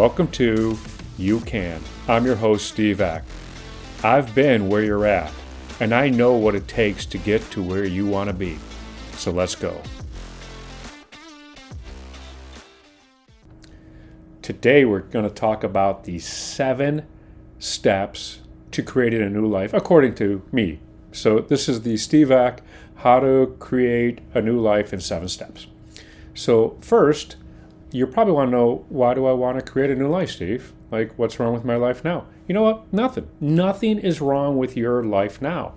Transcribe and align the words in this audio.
Welcome 0.00 0.28
to 0.28 0.78
You 1.18 1.40
Can. 1.40 1.82
I'm 2.08 2.24
your 2.24 2.36
host, 2.36 2.66
Steve 2.68 3.02
Ack. 3.02 3.22
I've 4.02 4.34
been 4.34 4.70
where 4.70 4.82
you're 4.82 5.04
at, 5.04 5.30
and 5.78 5.94
I 5.94 6.08
know 6.08 6.32
what 6.32 6.54
it 6.54 6.66
takes 6.66 7.04
to 7.04 7.18
get 7.18 7.42
to 7.50 7.62
where 7.62 7.84
you 7.84 8.06
want 8.06 8.28
to 8.28 8.32
be. 8.32 8.56
So 9.18 9.30
let's 9.30 9.54
go. 9.54 9.82
Today, 14.40 14.86
we're 14.86 15.00
going 15.00 15.28
to 15.28 15.34
talk 15.34 15.62
about 15.62 16.04
the 16.04 16.18
seven 16.18 17.06
steps 17.58 18.40
to 18.70 18.82
creating 18.82 19.20
a 19.20 19.28
new 19.28 19.46
life, 19.46 19.74
according 19.74 20.14
to 20.14 20.40
me. 20.50 20.80
So, 21.12 21.40
this 21.40 21.68
is 21.68 21.82
the 21.82 21.98
Steve 21.98 22.30
Ack 22.30 22.62
How 22.94 23.20
to 23.20 23.54
Create 23.58 24.20
a 24.32 24.40
New 24.40 24.58
Life 24.58 24.94
in 24.94 25.00
Seven 25.00 25.28
Steps. 25.28 25.66
So, 26.34 26.78
first, 26.80 27.36
you 27.92 28.06
probably 28.06 28.34
want 28.34 28.48
to 28.48 28.56
know 28.56 28.84
why 28.88 29.14
do 29.14 29.26
I 29.26 29.32
want 29.32 29.58
to 29.58 29.70
create 29.70 29.90
a 29.90 29.94
new 29.94 30.08
life, 30.08 30.30
Steve? 30.30 30.72
Like, 30.90 31.18
what's 31.18 31.40
wrong 31.40 31.52
with 31.52 31.64
my 31.64 31.76
life 31.76 32.04
now? 32.04 32.26
You 32.46 32.54
know 32.54 32.62
what? 32.62 32.92
Nothing. 32.92 33.28
Nothing 33.40 33.98
is 33.98 34.20
wrong 34.20 34.56
with 34.56 34.76
your 34.76 35.02
life 35.02 35.42
now. 35.42 35.74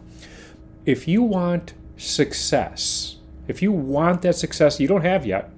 If 0.85 1.07
you 1.07 1.23
want 1.23 1.73
success, 1.97 3.17
if 3.47 3.61
you 3.61 3.71
want 3.71 4.21
that 4.21 4.35
success 4.35 4.79
you 4.79 4.87
don't 4.87 5.05
have 5.05 5.25
yet, 5.25 5.49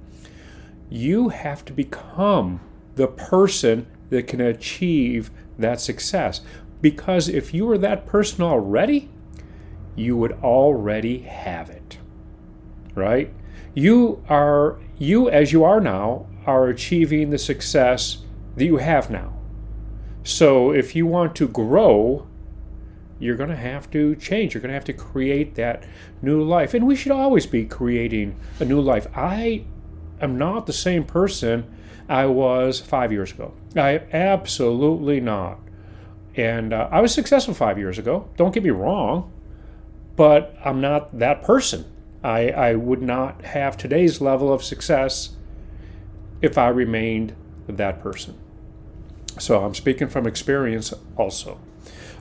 you 0.90 1.30
have 1.30 1.66
to 1.66 1.74
become 1.74 2.62
the 2.96 3.08
person 3.08 3.88
that 4.10 4.28
can 4.28 4.40
achieve 4.40 5.32
that 5.58 5.82
success. 5.82 6.42
Because 6.82 7.28
if 7.28 7.54
you 7.54 7.66
were 7.66 7.78
that 7.80 8.06
person 8.06 8.44
already, 8.44 9.10
you 9.96 10.16
would 10.18 10.34
already 10.44 11.20
have 11.20 11.70
it. 11.70 11.98
Right? 12.94 13.34
You 13.74 14.24
are, 14.30 14.80
you 14.98 15.30
as 15.30 15.52
you 15.52 15.64
are 15.64 15.82
now, 15.82 16.28
are 16.46 16.68
achieving 16.68 17.30
the 17.30 17.38
success 17.38 18.20
that 18.56 18.66
you 18.66 18.78
have 18.78 19.10
now. 19.10 19.34
So 20.24 20.72
if 20.72 20.96
you 20.96 21.06
want 21.06 21.36
to 21.36 21.48
grow, 21.48 22.28
you're 23.20 23.36
going 23.36 23.50
to 23.50 23.56
have 23.56 23.90
to 23.92 24.16
change. 24.16 24.54
You're 24.54 24.62
going 24.62 24.70
to 24.70 24.76
have 24.76 24.86
to 24.86 24.94
create 24.94 25.56
that 25.56 25.86
new 26.22 26.44
life. 26.44 26.74
And 26.74 26.86
we 26.86 26.96
should 26.96 27.12
always 27.12 27.46
be 27.46 27.66
creating 27.66 28.36
a 28.60 28.66
new 28.66 28.82
life. 28.82 29.08
I 29.16 29.66
am 30.20 30.38
not 30.38 30.66
the 30.66 30.74
same 30.74 31.04
person 31.04 31.66
I 32.10 32.26
was 32.26 32.80
five 32.80 33.12
years 33.12 33.32
ago. 33.32 33.54
I 33.76 34.02
absolutely 34.12 35.20
not. 35.20 35.60
And 36.36 36.74
uh, 36.74 36.90
I 36.92 37.02
was 37.02 37.14
successful 37.14 37.54
five 37.54 37.78
years 37.78 37.98
ago. 37.98 38.28
Don't 38.36 38.54
get 38.54 38.64
me 38.64 38.70
wrong, 38.70 39.32
but 40.16 40.56
I'm 40.64 40.82
not 40.82 41.18
that 41.20 41.42
person. 41.42 41.86
I, 42.24 42.50
I 42.50 42.76
would 42.76 43.02
not 43.02 43.44
have 43.44 43.78
today's 43.78 44.20
level 44.20 44.52
of 44.52 44.64
success 44.64 45.36
if 46.46 46.58
I 46.58 46.68
remained 46.68 47.36
that 47.68 48.02
person. 48.02 48.38
So 49.40 49.66
I'm 49.66 49.74
speaking 49.74 50.08
from 50.08 50.28
experience 50.28 50.94
also. 51.18 51.60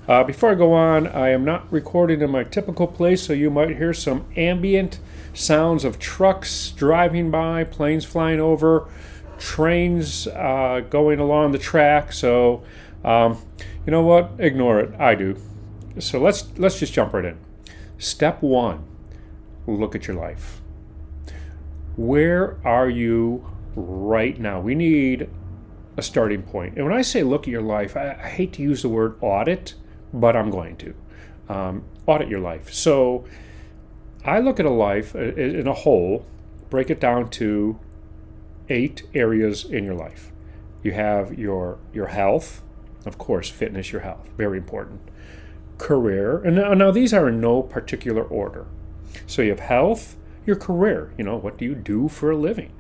Uh, 0.09 0.25
before 0.25 0.51
I 0.51 0.55
go 0.55 0.73
on, 0.73 1.07
I 1.07 1.29
am 1.29 1.45
not 1.45 1.71
recording 1.73 2.21
in 2.23 2.31
my 2.31 2.45
typical 2.45 2.87
place, 2.87 3.23
so 3.23 3.33
you 3.33 3.51
might 3.51 3.77
hear 3.77 3.93
some 3.93 4.27
ambient 4.37 4.99
sounds 5.33 5.85
of 5.85 5.99
trucks 5.99 6.71
driving 6.71 7.31
by, 7.31 7.65
planes 7.65 8.05
flying 8.05 8.41
over, 8.41 8.89
trains 9.39 10.27
uh, 10.29 10.83
going 10.91 11.21
along 11.21 11.53
the 11.53 11.59
track. 11.59 12.13
So, 12.13 12.63
um, 13.05 13.39
you 13.87 13.91
know 13.91 14.03
what? 14.03 14.33
Ignore 14.39 14.81
it. 14.81 15.01
I 15.01 15.15
do. 15.15 15.37
So 15.99 16.19
let's 16.19 16.47
let's 16.59 16.79
just 16.81 16.93
jump 16.93 17.13
right 17.13 17.25
in. 17.25 17.39
Step 17.99 18.43
one: 18.43 18.85
look 19.67 19.95
at 19.95 20.07
your 20.07 20.17
life. 20.17 20.61
Where 21.97 22.59
are 22.65 22.91
you 22.91 23.54
right 23.75 24.39
now? 24.39 24.61
We 24.61 24.75
need 24.75 25.29
a 25.97 26.03
starting 26.03 26.43
point. 26.43 26.77
And 26.77 26.85
when 26.85 26.95
I 26.95 27.03
say 27.03 27.23
look 27.23 27.43
at 27.43 27.49
your 27.49 27.63
life, 27.63 27.97
I, 27.97 28.13
I 28.13 28.29
hate 28.29 28.53
to 28.55 28.63
use 28.63 28.83
the 28.83 28.89
word 28.89 29.17
audit, 29.21 29.75
but 30.13 30.37
I'm 30.37 30.51
going 30.51 30.77
to 30.79 30.95
um, 31.49 31.85
audit 32.07 32.29
your 32.29 32.41
life. 32.41 32.73
So 32.73 33.25
I 34.25 34.41
look 34.41 34.59
at 34.59 34.67
a 34.67 34.71
life 34.71 35.15
uh, 35.15 35.35
in 35.35 35.67
a 35.67 35.75
whole, 35.75 36.25
break 36.71 36.91
it 36.91 37.01
down 37.01 37.31
to 37.31 37.79
eight 38.69 39.03
areas 39.15 39.65
in 39.65 39.85
your 39.85 39.95
life. 39.95 40.33
You 40.83 40.93
have 40.93 41.39
your 41.39 41.79
your 41.93 42.07
health, 42.09 42.63
of 43.07 43.19
course, 43.19 43.49
fitness, 43.49 43.93
your 43.93 44.03
health, 44.03 44.29
very 44.37 44.59
important. 44.59 45.01
Career, 45.79 46.39
and 46.39 46.57
now, 46.57 46.75
now 46.75 46.91
these 46.91 47.13
are 47.13 47.29
in 47.29 47.41
no 47.41 47.63
particular 47.63 48.23
order. 48.23 48.67
So 49.27 49.43
you 49.43 49.51
have 49.51 49.61
health, 49.61 50.17
your 50.47 50.57
career. 50.57 51.13
You 51.19 51.25
know, 51.25 51.37
what 51.37 51.59
do 51.59 51.65
you 51.65 51.75
do 51.75 52.09
for 52.09 52.31
a 52.31 52.37
living? 52.37 52.73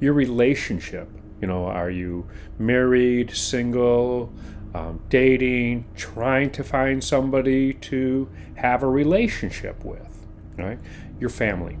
Your 0.00 0.12
relationship. 0.12 1.08
You 1.40 1.46
know, 1.46 1.66
are 1.66 1.90
you 1.90 2.28
married, 2.58 3.30
single, 3.34 4.32
um, 4.74 5.00
dating, 5.08 5.86
trying 5.96 6.50
to 6.50 6.64
find 6.64 7.02
somebody 7.02 7.74
to 7.74 8.28
have 8.56 8.82
a 8.82 8.88
relationship 8.88 9.84
with? 9.84 10.26
Right? 10.56 10.78
Your 11.20 11.30
family 11.30 11.78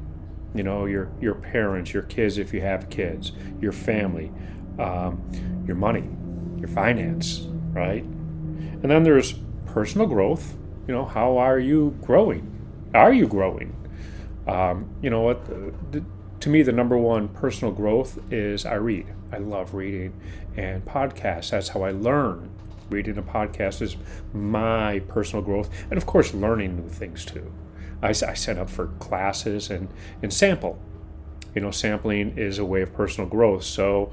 you 0.54 0.62
know 0.62 0.86
your 0.86 1.10
your 1.20 1.34
parents 1.34 1.92
your 1.92 2.02
kids 2.04 2.38
if 2.38 2.52
you 2.52 2.60
have 2.60 2.88
kids 2.90 3.32
your 3.60 3.72
family 3.72 4.32
um, 4.78 5.22
your 5.66 5.76
money 5.76 6.08
your 6.58 6.68
finance 6.68 7.46
right 7.72 8.02
and 8.02 8.90
then 8.90 9.02
there's 9.02 9.34
personal 9.66 10.06
growth 10.06 10.54
you 10.86 10.94
know 10.94 11.04
how 11.04 11.36
are 11.36 11.58
you 11.58 11.96
growing 12.02 12.50
are 12.94 13.12
you 13.12 13.26
growing 13.26 13.74
um, 14.46 14.88
you 15.02 15.10
know 15.10 15.20
what 15.20 15.44
the, 15.92 16.04
to 16.40 16.48
me 16.48 16.62
the 16.62 16.72
number 16.72 16.96
one 16.96 17.28
personal 17.28 17.72
growth 17.72 18.18
is 18.30 18.64
i 18.64 18.74
read 18.74 19.06
i 19.32 19.38
love 19.38 19.74
reading 19.74 20.12
and 20.56 20.84
podcasts 20.84 21.50
that's 21.50 21.68
how 21.68 21.82
i 21.82 21.90
learn 21.90 22.50
reading 22.90 23.18
a 23.18 23.22
podcast 23.22 23.82
is 23.82 23.96
my 24.32 24.98
personal 25.08 25.44
growth 25.44 25.68
and 25.90 25.98
of 25.98 26.06
course 26.06 26.32
learning 26.32 26.76
new 26.76 26.88
things 26.88 27.24
too 27.24 27.52
I, 28.02 28.10
I 28.10 28.12
sign 28.12 28.58
up 28.58 28.70
for 28.70 28.88
classes 28.98 29.70
and, 29.70 29.88
and 30.22 30.32
sample. 30.32 30.78
You 31.54 31.62
know, 31.62 31.70
sampling 31.70 32.36
is 32.36 32.58
a 32.58 32.64
way 32.64 32.82
of 32.82 32.94
personal 32.94 33.28
growth. 33.28 33.64
So 33.64 34.12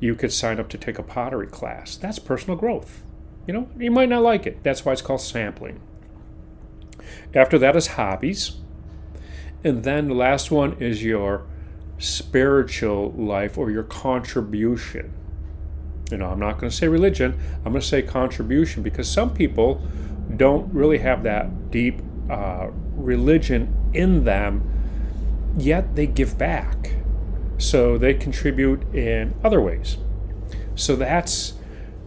you 0.00 0.14
could 0.14 0.32
sign 0.32 0.58
up 0.58 0.68
to 0.70 0.78
take 0.78 0.98
a 0.98 1.02
pottery 1.02 1.46
class. 1.46 1.96
That's 1.96 2.18
personal 2.18 2.56
growth. 2.56 3.02
You 3.46 3.54
know, 3.54 3.68
you 3.78 3.90
might 3.90 4.08
not 4.08 4.22
like 4.22 4.46
it. 4.46 4.62
That's 4.62 4.84
why 4.84 4.92
it's 4.92 5.02
called 5.02 5.20
sampling. 5.20 5.80
After 7.34 7.58
that 7.58 7.76
is 7.76 7.88
hobbies. 7.88 8.56
And 9.62 9.84
then 9.84 10.08
the 10.08 10.14
last 10.14 10.50
one 10.50 10.74
is 10.74 11.04
your 11.04 11.46
spiritual 11.98 13.12
life 13.12 13.56
or 13.56 13.70
your 13.70 13.82
contribution. 13.82 15.12
You 16.10 16.18
know, 16.18 16.26
I'm 16.26 16.38
not 16.38 16.58
going 16.58 16.70
to 16.70 16.76
say 16.76 16.88
religion, 16.88 17.38
I'm 17.64 17.72
going 17.72 17.80
to 17.80 17.86
say 17.86 18.02
contribution 18.02 18.82
because 18.82 19.10
some 19.10 19.34
people 19.34 19.82
don't 20.36 20.72
really 20.72 20.98
have 20.98 21.22
that 21.24 21.70
deep 21.70 22.00
uh, 22.30 22.68
religion 22.94 23.74
in 23.92 24.24
them, 24.24 24.62
yet 25.56 25.96
they 25.96 26.06
give 26.06 26.38
back. 26.38 26.94
So 27.58 27.96
they 27.96 28.14
contribute 28.14 28.82
in 28.94 29.34
other 29.42 29.60
ways. 29.60 29.96
So 30.74 30.94
that's 30.94 31.54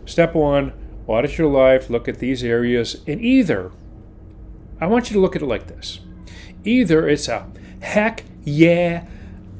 step 0.06 0.36
one 0.36 0.74
audit 1.08 1.40
your 1.40 1.50
life, 1.50 1.90
look 1.90 2.08
at 2.08 2.20
these 2.20 2.44
areas, 2.44 3.02
and 3.08 3.20
either, 3.20 3.72
I 4.80 4.86
want 4.86 5.10
you 5.10 5.16
to 5.16 5.20
look 5.20 5.36
at 5.36 5.42
it 5.42 5.48
like 5.48 5.68
this 5.68 6.02
either 6.64 7.08
it's 7.08 7.28
a 7.28 7.50
heck 7.82 8.24
yeah, 8.44 9.06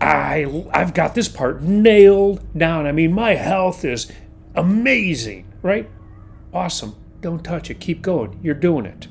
I, 0.02 0.66
I've 0.74 0.94
got 0.94 1.16
this 1.16 1.28
part 1.28 1.62
nailed 1.62 2.58
down. 2.58 2.86
I 2.86 2.92
mean, 2.92 3.14
my 3.14 3.36
health 3.36 3.84
is 3.84 4.12
amazing, 4.56 5.52
right? 5.62 5.90
Awesome. 6.54 6.96
Don't 7.22 7.44
touch 7.44 7.70
it. 7.70 7.80
Keep 7.80 8.02
going. 8.02 8.40
You're 8.42 8.56
doing 8.56 8.86
it. 8.86 9.08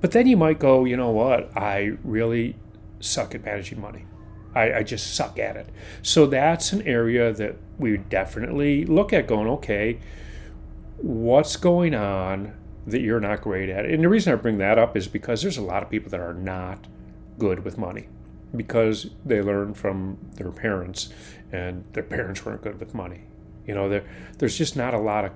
But 0.00 0.12
then 0.12 0.26
you 0.26 0.36
might 0.36 0.58
go, 0.58 0.84
you 0.84 0.96
know 0.96 1.10
what? 1.10 1.54
I 1.56 1.96
really 2.04 2.56
suck 3.00 3.34
at 3.34 3.44
managing 3.44 3.80
money. 3.80 4.06
I, 4.54 4.78
I 4.78 4.82
just 4.82 5.14
suck 5.14 5.38
at 5.38 5.56
it. 5.56 5.68
So 6.02 6.26
that's 6.26 6.72
an 6.72 6.82
area 6.82 7.32
that 7.32 7.56
we 7.78 7.98
definitely 7.98 8.86
look 8.86 9.12
at 9.12 9.26
going, 9.26 9.48
okay, 9.48 10.00
what's 10.96 11.56
going 11.56 11.94
on 11.94 12.56
that 12.86 13.00
you're 13.00 13.20
not 13.20 13.42
great 13.42 13.68
at? 13.68 13.84
And 13.84 14.02
the 14.02 14.08
reason 14.08 14.32
I 14.32 14.36
bring 14.36 14.56
that 14.58 14.78
up 14.78 14.96
is 14.96 15.08
because 15.08 15.42
there's 15.42 15.58
a 15.58 15.62
lot 15.62 15.82
of 15.82 15.90
people 15.90 16.10
that 16.10 16.20
are 16.20 16.34
not 16.34 16.86
good 17.38 17.64
with 17.64 17.76
money 17.76 18.08
because 18.56 19.10
they 19.24 19.40
learn 19.40 19.74
from 19.74 20.18
their 20.34 20.50
parents 20.50 21.08
and 21.52 21.84
their 21.92 22.02
parents 22.02 22.44
weren't 22.44 22.62
good 22.62 22.80
with 22.80 22.94
money. 22.94 23.22
You 23.66 23.74
know, 23.74 23.88
there, 23.88 24.04
there's 24.38 24.56
just 24.56 24.76
not 24.76 24.94
a 24.94 24.98
lot 24.98 25.24
of 25.24 25.32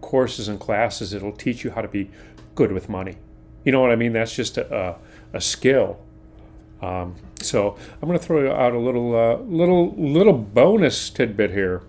courses 0.00 0.48
and 0.48 0.60
classes 0.60 1.12
that'll 1.12 1.32
teach 1.32 1.64
you 1.64 1.70
how 1.70 1.82
to 1.82 1.88
be 1.88 2.10
good 2.54 2.72
with 2.72 2.88
money. 2.88 3.16
You 3.64 3.72
know 3.72 3.80
what 3.80 3.90
I 3.90 3.96
mean? 3.96 4.12
That's 4.12 4.34
just 4.34 4.58
a, 4.58 4.74
a, 4.76 4.96
a 5.36 5.40
skill. 5.40 5.98
Um, 6.82 7.16
so 7.40 7.76
I'm 8.00 8.08
going 8.08 8.18
to 8.18 8.24
throw 8.24 8.54
out 8.54 8.72
a 8.72 8.78
little, 8.78 9.16
uh, 9.16 9.36
little, 9.38 9.94
little 9.96 10.34
bonus 10.34 11.10
tidbit 11.10 11.50
here. 11.50 11.82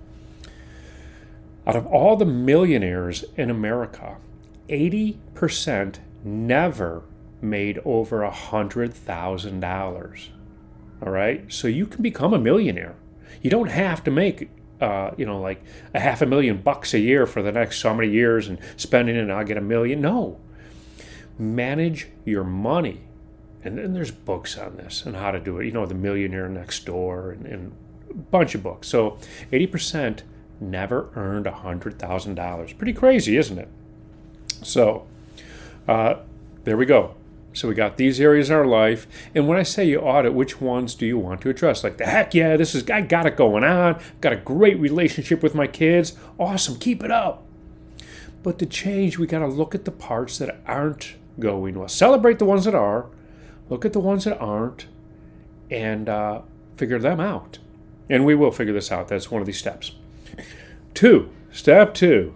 Out 1.67 1.75
of 1.75 1.85
all 1.87 2.15
the 2.15 2.25
millionaires 2.25 3.25
in 3.35 3.49
America, 3.49 4.17
80% 4.69 5.97
never 6.23 7.03
made 7.41 7.79
over 7.85 8.23
a 8.23 8.31
hundred 8.31 8.93
thousand 8.93 9.59
dollars. 9.59 10.29
All 11.05 11.11
right, 11.11 11.51
so 11.53 11.67
you 11.67 11.85
can 11.85 12.01
become 12.01 12.33
a 12.33 12.39
millionaire. 12.39 12.95
You 13.41 13.51
don't 13.51 13.69
have 13.69 14.03
to 14.05 14.11
make 14.11 14.49
uh, 14.81 15.11
you 15.17 15.25
know, 15.25 15.39
like 15.39 15.63
a 15.93 15.99
half 15.99 16.21
a 16.21 16.25
million 16.25 16.57
bucks 16.57 16.93
a 16.93 16.99
year 16.99 17.25
for 17.25 17.41
the 17.41 17.51
next 17.51 17.79
so 17.79 17.93
many 17.93 18.09
years 18.11 18.47
and 18.47 18.59
spending 18.75 19.15
it 19.15 19.19
and 19.19 19.31
I'll 19.31 19.45
get 19.45 19.57
a 19.57 19.61
million. 19.61 20.01
No. 20.01 20.39
Manage 21.37 22.07
your 22.25 22.43
money. 22.43 23.01
And 23.63 23.77
then 23.77 23.93
there's 23.93 24.11
books 24.11 24.57
on 24.57 24.77
this 24.77 25.05
and 25.05 25.15
how 25.15 25.31
to 25.31 25.39
do 25.39 25.59
it. 25.59 25.65
You 25.65 25.71
know, 25.71 25.85
The 25.85 25.95
Millionaire 25.95 26.49
Next 26.49 26.85
Door 26.85 27.31
and, 27.31 27.45
and 27.45 27.71
a 28.09 28.13
bunch 28.13 28.53
of 28.53 28.61
books. 28.61 28.87
So 28.87 29.17
80% 29.51 30.21
never 30.59 31.09
earned 31.15 31.45
$100,000. 31.45 32.77
Pretty 32.77 32.93
crazy, 32.93 33.37
isn't 33.37 33.57
it? 33.57 33.69
So 34.61 35.07
uh, 35.87 36.15
there 36.63 36.77
we 36.77 36.85
go. 36.85 37.15
So 37.55 37.69
we 37.69 37.73
got 37.73 37.95
these 37.95 38.19
areas 38.19 38.49
in 38.49 38.55
our 38.57 38.65
life, 38.65 39.07
and 39.33 39.47
when 39.47 39.57
I 39.57 39.63
say 39.63 39.85
you 39.85 39.99
audit, 39.99 40.33
which 40.33 40.59
ones 40.59 40.93
do 40.93 41.05
you 41.05 41.17
want 41.17 41.39
to 41.41 41.49
address? 41.49 41.85
Like 41.85 41.95
the 41.97 42.05
heck 42.05 42.33
yeah, 42.33 42.57
this 42.57 42.75
is 42.75 42.87
I 42.89 42.99
got 42.99 43.25
it 43.25 43.37
going 43.37 43.63
on. 43.63 44.01
Got 44.19 44.33
a 44.33 44.37
great 44.37 44.77
relationship 44.77 45.41
with 45.41 45.55
my 45.55 45.65
kids. 45.65 46.17
Awesome, 46.37 46.77
keep 46.77 47.01
it 47.01 47.11
up. 47.11 47.45
But 48.43 48.59
to 48.59 48.65
change, 48.65 49.17
we 49.17 49.25
got 49.25 49.39
to 49.39 49.47
look 49.47 49.73
at 49.73 49.85
the 49.85 49.91
parts 49.91 50.37
that 50.39 50.59
aren't 50.67 51.15
going 51.39 51.79
well. 51.79 51.87
Celebrate 51.87 52.39
the 52.39 52.45
ones 52.45 52.65
that 52.65 52.75
are. 52.75 53.07
Look 53.69 53.85
at 53.85 53.93
the 53.93 54.01
ones 54.01 54.25
that 54.25 54.37
aren't, 54.37 54.87
and 55.71 56.09
uh, 56.09 56.41
figure 56.75 56.99
them 56.99 57.21
out. 57.21 57.59
And 58.09 58.25
we 58.25 58.35
will 58.35 58.51
figure 58.51 58.73
this 58.73 58.91
out. 58.91 59.07
That's 59.07 59.31
one 59.31 59.41
of 59.41 59.47
these 59.47 59.57
steps. 59.57 59.93
Two, 60.93 61.31
step 61.51 61.93
two. 61.93 62.35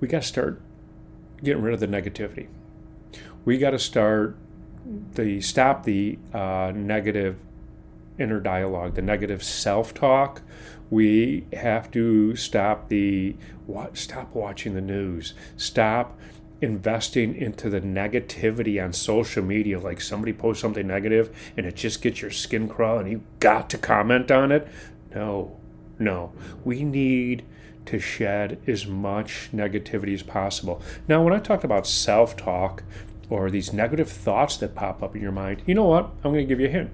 We 0.00 0.08
got 0.08 0.22
to 0.22 0.28
start 0.28 0.60
getting 1.44 1.62
rid 1.62 1.74
of 1.74 1.80
the 1.80 1.86
negativity 1.86 2.48
we 3.44 3.58
got 3.58 3.70
to 3.70 3.78
start 3.78 4.36
the 5.14 5.40
stop 5.40 5.84
the 5.84 6.18
uh, 6.32 6.72
negative 6.74 7.36
inner 8.18 8.40
dialogue, 8.40 8.94
the 8.94 9.02
negative 9.02 9.42
self-talk. 9.42 10.42
We 10.90 11.46
have 11.52 11.90
to 11.92 12.34
stop 12.36 12.88
the 12.88 13.36
what? 13.66 13.96
Stop 13.98 14.34
watching 14.34 14.74
the 14.74 14.80
news. 14.80 15.34
Stop 15.56 16.18
investing 16.60 17.36
into 17.36 17.70
the 17.70 17.80
negativity 17.80 18.82
on 18.82 18.92
social 18.92 19.44
media. 19.44 19.78
Like 19.78 20.00
somebody 20.00 20.32
posts 20.32 20.62
something 20.62 20.86
negative 20.86 21.36
and 21.56 21.66
it 21.66 21.76
just 21.76 22.02
gets 22.02 22.22
your 22.22 22.30
skin 22.30 22.68
crawl, 22.68 22.98
and 22.98 23.10
you 23.10 23.22
got 23.38 23.68
to 23.70 23.78
comment 23.78 24.30
on 24.30 24.50
it. 24.50 24.66
No, 25.14 25.56
no. 25.98 26.32
We 26.64 26.84
need 26.84 27.44
to 27.86 27.98
shed 27.98 28.60
as 28.66 28.86
much 28.86 29.48
negativity 29.52 30.12
as 30.12 30.22
possible. 30.22 30.82
Now, 31.06 31.22
when 31.22 31.32
I 31.32 31.38
talk 31.38 31.64
about 31.64 31.86
self 31.86 32.36
talk, 32.36 32.82
or 33.30 33.50
these 33.50 33.72
negative 33.72 34.10
thoughts 34.10 34.56
that 34.58 34.74
pop 34.74 35.02
up 35.02 35.14
in 35.14 35.22
your 35.22 35.32
mind, 35.32 35.62
you 35.66 35.74
know 35.74 35.84
what? 35.84 36.06
I'm 36.24 36.32
going 36.32 36.36
to 36.36 36.44
give 36.44 36.60
you 36.60 36.66
a 36.66 36.70
hint. 36.70 36.90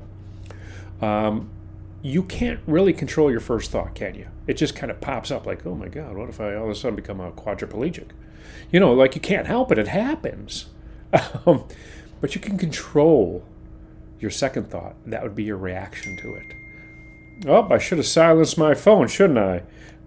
Um, 1.00 1.50
you 2.02 2.22
can't 2.22 2.60
really 2.66 2.92
control 2.92 3.30
your 3.30 3.40
first 3.40 3.70
thought, 3.70 3.94
can 3.94 4.14
you? 4.14 4.28
It 4.46 4.54
just 4.54 4.76
kind 4.76 4.90
of 4.90 5.00
pops 5.00 5.30
up 5.30 5.46
like, 5.46 5.64
oh 5.64 5.74
my 5.74 5.88
God, 5.88 6.16
what 6.16 6.28
if 6.28 6.40
I 6.40 6.54
all 6.54 6.64
of 6.64 6.70
a 6.70 6.74
sudden 6.74 6.96
become 6.96 7.20
a 7.20 7.32
quadriplegic? 7.32 8.10
You 8.70 8.80
know, 8.80 8.92
like 8.92 9.14
you 9.14 9.20
can't 9.20 9.46
help 9.46 9.72
it, 9.72 9.78
it 9.78 9.88
happens. 9.88 10.66
Um, 11.46 11.68
but 12.20 12.34
you 12.34 12.40
can 12.40 12.56
control 12.56 13.44
your 14.18 14.30
second 14.30 14.70
thought. 14.70 14.96
That 15.04 15.22
would 15.22 15.34
be 15.34 15.44
your 15.44 15.58
reaction 15.58 16.16
to 16.16 16.34
it. 16.34 16.46
Oh, 17.46 17.68
I 17.70 17.78
should 17.78 17.98
have 17.98 18.06
silenced 18.06 18.56
my 18.56 18.74
phone, 18.74 19.08
shouldn't 19.08 19.38
I? 19.38 19.58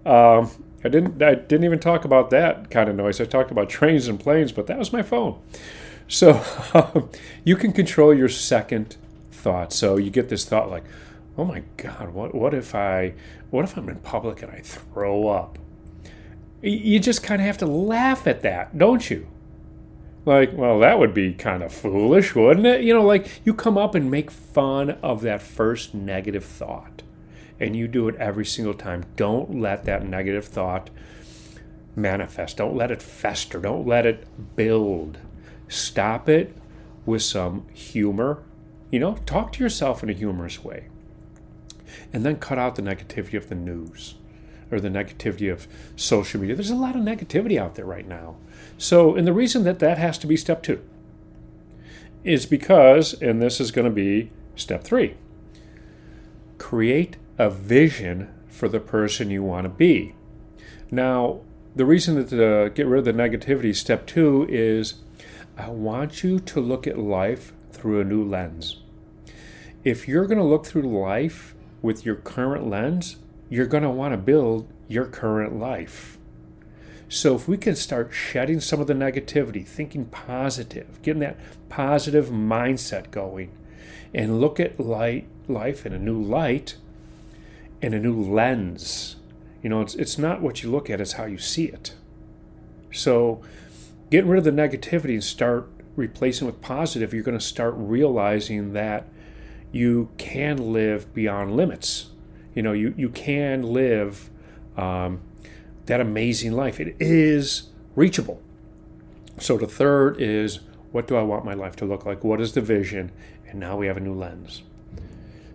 Um, 0.04 0.50
I 0.84 0.88
didn't. 0.88 1.22
I 1.22 1.34
didn't 1.34 1.64
even 1.64 1.78
talk 1.78 2.04
about 2.04 2.30
that 2.30 2.70
kind 2.70 2.88
of 2.90 2.96
noise. 2.96 3.20
I 3.20 3.24
talked 3.24 3.50
about 3.50 3.68
trains 3.68 4.08
and 4.08 4.18
planes, 4.18 4.52
but 4.52 4.66
that 4.66 4.78
was 4.78 4.92
my 4.92 5.02
phone. 5.02 5.40
So 6.08 6.42
um, 6.74 7.10
you 7.44 7.54
can 7.54 7.72
control 7.72 8.12
your 8.12 8.28
second 8.28 8.96
thought. 9.30 9.72
So 9.72 9.96
you 9.96 10.10
get 10.10 10.28
this 10.28 10.44
thought 10.44 10.70
like, 10.70 10.84
"Oh 11.36 11.44
my 11.44 11.62
God, 11.76 12.10
what 12.10 12.34
what 12.34 12.54
if 12.54 12.74
I 12.74 13.14
what 13.50 13.64
if 13.64 13.76
I'm 13.76 13.88
in 13.88 13.96
public 13.96 14.42
and 14.42 14.50
I 14.50 14.60
throw 14.60 15.28
up?" 15.28 15.58
You 16.60 16.98
just 16.98 17.22
kind 17.22 17.40
of 17.40 17.46
have 17.46 17.58
to 17.58 17.66
laugh 17.66 18.26
at 18.26 18.42
that, 18.42 18.76
don't 18.76 19.08
you? 19.08 19.28
Like, 20.24 20.52
well, 20.52 20.80
that 20.80 20.98
would 20.98 21.14
be 21.14 21.32
kind 21.32 21.62
of 21.62 21.72
foolish, 21.72 22.34
wouldn't 22.34 22.66
it? 22.66 22.82
You 22.82 22.94
know, 22.94 23.04
like 23.04 23.40
you 23.44 23.54
come 23.54 23.78
up 23.78 23.94
and 23.94 24.10
make 24.10 24.30
fun 24.30 24.90
of 25.02 25.22
that 25.22 25.40
first 25.40 25.94
negative 25.94 26.44
thought, 26.44 27.02
and 27.60 27.76
you 27.76 27.86
do 27.86 28.08
it 28.08 28.16
every 28.16 28.44
single 28.44 28.74
time. 28.74 29.04
Don't 29.14 29.60
let 29.60 29.84
that 29.84 30.04
negative 30.04 30.46
thought 30.46 30.90
manifest. 31.94 32.56
Don't 32.56 32.76
let 32.76 32.90
it 32.90 33.02
fester. 33.02 33.60
Don't 33.60 33.86
let 33.86 34.04
it 34.04 34.26
build 34.56 35.18
Stop 35.68 36.28
it 36.28 36.56
with 37.06 37.22
some 37.22 37.66
humor. 37.72 38.42
You 38.90 39.00
know, 39.00 39.16
talk 39.26 39.52
to 39.52 39.62
yourself 39.62 40.02
in 40.02 40.10
a 40.10 40.14
humorous 40.14 40.64
way. 40.64 40.88
And 42.12 42.24
then 42.24 42.36
cut 42.36 42.58
out 42.58 42.74
the 42.74 42.82
negativity 42.82 43.36
of 43.36 43.48
the 43.48 43.54
news 43.54 44.14
or 44.70 44.80
the 44.80 44.88
negativity 44.88 45.50
of 45.52 45.66
social 45.96 46.40
media. 46.40 46.54
There's 46.54 46.70
a 46.70 46.76
lot 46.76 46.96
of 46.96 47.02
negativity 47.02 47.58
out 47.58 47.74
there 47.74 47.84
right 47.84 48.06
now. 48.06 48.36
So, 48.76 49.14
and 49.14 49.26
the 49.26 49.32
reason 49.32 49.64
that 49.64 49.78
that 49.78 49.98
has 49.98 50.18
to 50.18 50.26
be 50.26 50.36
step 50.36 50.62
two 50.62 50.82
is 52.24 52.46
because, 52.46 53.14
and 53.22 53.40
this 53.40 53.60
is 53.60 53.70
going 53.70 53.86
to 53.86 53.94
be 53.94 54.30
step 54.54 54.84
three, 54.84 55.16
create 56.58 57.16
a 57.38 57.48
vision 57.48 58.32
for 58.48 58.68
the 58.68 58.80
person 58.80 59.30
you 59.30 59.42
want 59.42 59.64
to 59.64 59.70
be. 59.70 60.14
Now, 60.90 61.40
the 61.76 61.86
reason 61.86 62.16
that 62.16 62.30
to 62.30 62.70
get 62.74 62.86
rid 62.86 62.98
of 62.98 63.04
the 63.04 63.12
negativity, 63.12 63.74
step 63.74 64.06
two, 64.06 64.46
is 64.50 64.94
I 65.58 65.70
want 65.70 66.22
you 66.22 66.38
to 66.38 66.60
look 66.60 66.86
at 66.86 66.96
life 66.96 67.52
through 67.72 68.00
a 68.00 68.04
new 68.04 68.22
lens. 68.22 68.76
If 69.82 70.06
you're 70.06 70.26
going 70.26 70.38
to 70.38 70.44
look 70.44 70.64
through 70.64 70.82
life 70.82 71.56
with 71.82 72.06
your 72.06 72.14
current 72.14 72.68
lens, 72.68 73.16
you're 73.50 73.66
going 73.66 73.82
to 73.82 73.90
want 73.90 74.12
to 74.12 74.18
build 74.18 74.68
your 74.86 75.06
current 75.06 75.56
life. 75.56 76.16
So, 77.08 77.34
if 77.34 77.48
we 77.48 77.56
can 77.56 77.74
start 77.74 78.12
shedding 78.12 78.60
some 78.60 78.80
of 78.80 78.86
the 78.86 78.94
negativity, 78.94 79.66
thinking 79.66 80.04
positive, 80.06 81.00
getting 81.02 81.20
that 81.20 81.38
positive 81.68 82.26
mindset 82.26 83.10
going, 83.10 83.50
and 84.14 84.40
look 84.40 84.60
at 84.60 84.78
light, 84.78 85.26
life 85.48 85.84
in 85.84 85.92
a 85.92 85.98
new 85.98 86.20
light, 86.20 86.76
in 87.80 87.94
a 87.94 87.98
new 87.98 88.14
lens. 88.14 89.16
You 89.62 89.70
know, 89.70 89.80
it's, 89.80 89.94
it's 89.94 90.18
not 90.18 90.40
what 90.40 90.62
you 90.62 90.70
look 90.70 90.88
at, 90.88 91.00
it's 91.00 91.12
how 91.12 91.24
you 91.24 91.38
see 91.38 91.64
it. 91.64 91.94
So, 92.92 93.42
get 94.10 94.24
rid 94.24 94.38
of 94.38 94.44
the 94.44 94.50
negativity 94.50 95.14
and 95.14 95.24
start 95.24 95.68
replacing 95.96 96.46
with 96.46 96.60
positive, 96.60 97.12
you're 97.12 97.22
going 97.22 97.38
to 97.38 97.44
start 97.44 97.74
realizing 97.76 98.72
that 98.72 99.06
you 99.72 100.08
can 100.16 100.72
live 100.72 101.12
beyond 101.12 101.56
limits. 101.56 102.10
You 102.54 102.62
know, 102.62 102.72
you, 102.72 102.94
you 102.96 103.10
can 103.10 103.62
live 103.62 104.30
um, 104.76 105.20
that 105.86 106.00
amazing 106.00 106.52
life. 106.52 106.80
It 106.80 106.96
is 106.98 107.70
reachable. 107.94 108.40
So 109.38 109.58
the 109.58 109.66
third 109.66 110.20
is 110.20 110.60
what 110.90 111.06
do 111.06 111.16
I 111.16 111.22
want 111.22 111.44
my 111.44 111.54
life 111.54 111.76
to 111.76 111.84
look 111.84 112.06
like? 112.06 112.24
What 112.24 112.40
is 112.40 112.52
the 112.52 112.60
vision? 112.60 113.12
And 113.48 113.60
now 113.60 113.76
we 113.76 113.86
have 113.86 113.96
a 113.96 114.00
new 114.00 114.14
lens. 114.14 114.62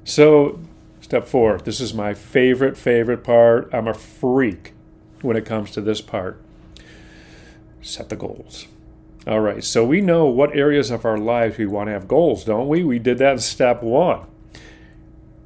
So, 0.04 0.60
step 1.02 1.28
four 1.28 1.58
this 1.60 1.80
is 1.80 1.94
my 1.94 2.14
favorite, 2.14 2.78
favorite 2.78 3.24
part. 3.24 3.70
I'm 3.74 3.88
a 3.88 3.94
freak 3.94 4.74
when 5.22 5.38
it 5.38 5.46
comes 5.46 5.72
to 5.72 5.82
this 5.82 6.02
part 6.02 6.42
set 7.84 8.10
the 8.10 8.16
goals. 8.16 8.68
All 9.26 9.40
right, 9.40 9.64
so 9.64 9.86
we 9.86 10.02
know 10.02 10.26
what 10.26 10.56
areas 10.56 10.92
of 10.92 11.06
our 11.06 11.18
lives 11.18 11.58
we 11.58 11.66
want 11.66 11.88
to 11.88 11.94
have 11.94 12.08
goals, 12.08 12.44
don't 12.44 12.68
we? 12.68 12.84
We 12.84 13.00
did 13.00 13.20
that 13.20 13.34
in 13.34 13.40
step 13.40 13.82
one. 13.82 14.26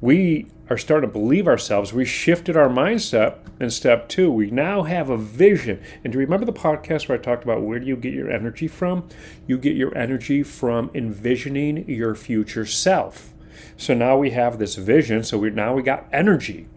We 0.00 0.46
are 0.70 0.76
starting 0.76 1.08
to 1.08 1.12
believe 1.12 1.46
ourselves. 1.46 1.92
We 1.92 2.04
shifted 2.04 2.56
our 2.56 2.68
mindset 2.68 3.38
in 3.60 3.70
step 3.70 4.08
two. 4.08 4.30
We 4.30 4.50
now 4.50 4.82
have 4.82 5.10
a 5.10 5.16
vision. 5.16 5.80
And 6.02 6.12
do 6.12 6.18
you 6.18 6.24
remember 6.24 6.46
the 6.46 6.52
podcast 6.52 7.08
where 7.08 7.18
I 7.18 7.22
talked 7.22 7.44
about 7.44 7.62
where 7.62 7.78
do 7.78 7.86
you 7.86 7.96
get 7.96 8.12
your 8.12 8.30
energy 8.30 8.68
from? 8.68 9.08
You 9.46 9.58
get 9.58 9.76
your 9.76 9.96
energy 9.96 10.42
from 10.42 10.90
envisioning 10.94 11.88
your 11.88 12.14
future 12.14 12.66
self. 12.66 13.32
So 13.76 13.94
now 13.94 14.18
we 14.18 14.30
have 14.30 14.58
this 14.58 14.74
vision. 14.74 15.22
So 15.22 15.38
we 15.38 15.50
now 15.50 15.74
we 15.74 15.82
got 15.82 16.06
energy, 16.12 16.68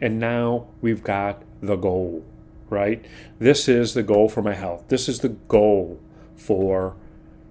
and 0.00 0.18
now 0.18 0.68
we've 0.80 1.02
got 1.02 1.42
the 1.60 1.76
goal 1.76 2.24
right? 2.68 3.04
This 3.38 3.68
is 3.68 3.94
the 3.94 4.02
goal 4.02 4.28
for 4.28 4.42
my 4.42 4.54
health. 4.54 4.84
This 4.88 5.08
is 5.08 5.20
the 5.20 5.30
goal 5.30 6.00
for 6.36 6.96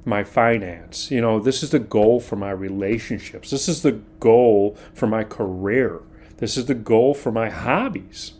my 0.06 0.24
finance. 0.24 1.10
You 1.10 1.22
know, 1.22 1.40
this 1.40 1.64
is 1.64 1.72
the 1.72 1.80
goal 1.80 2.20
for 2.20 2.36
my 2.36 2.52
relationships. 2.52 3.50
This 3.50 3.68
is 3.68 3.82
the 3.82 4.00
goal 4.20 4.78
for 4.94 5.08
my 5.08 5.24
career. 5.24 6.02
This 6.38 6.58
is 6.58 6.66
the 6.66 6.76
goal 6.76 7.14
for 7.14 7.32
my 7.32 7.50
hobbies. 7.50 8.34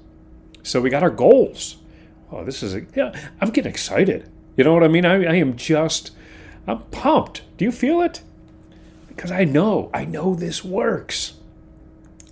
So 0.64 0.82
we 0.82 0.90
got 0.90 1.04
our 1.04 1.10
goals. 1.10 1.78
Oh, 2.32 2.44
this 2.44 2.62
is 2.62 2.76
a, 2.76 2.86
yeah, 2.96 3.30
I'm 3.40 3.50
getting 3.50 3.70
excited. 3.70 4.30
You 4.58 4.64
know 4.64 4.74
what 4.74 4.84
I 4.84 4.88
mean? 4.88 5.06
I, 5.06 5.16
I 5.24 5.36
am 5.36 5.56
just, 5.56 6.12
I'm 6.68 6.84
pumped. 6.84 7.42
Do 7.58 7.66
you 7.66 7.72
feel 7.72 8.02
it? 8.02 8.22
Because 9.08 9.32
I 9.32 9.44
know, 9.44 9.90
I 9.94 10.06
know 10.06 10.36
this 10.36 10.64
works. 10.64 11.34